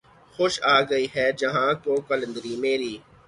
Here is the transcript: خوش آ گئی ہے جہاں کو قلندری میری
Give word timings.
خوش 0.35 0.53
آ 0.65 0.77
گئی 0.89 1.05
ہے 1.15 1.27
جہاں 1.39 1.71
کو 1.83 1.93
قلندری 2.07 2.55
میری 2.55 2.93